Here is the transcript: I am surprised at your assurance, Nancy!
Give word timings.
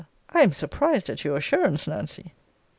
I 0.31 0.39
am 0.41 0.51
surprised 0.51 1.11
at 1.11 1.23
your 1.23 1.37
assurance, 1.37 1.87
Nancy! 1.87 2.33